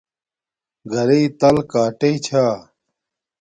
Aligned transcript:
گھرݵ 0.93 1.23
تل 1.39 1.57
کاٹݵ 1.71 2.15
چھا 2.25 2.45